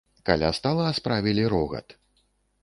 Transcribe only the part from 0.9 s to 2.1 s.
справілі рогат.